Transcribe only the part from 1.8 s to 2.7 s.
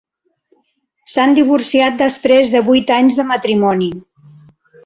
després de